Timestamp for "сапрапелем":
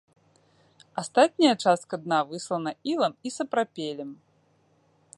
3.39-4.11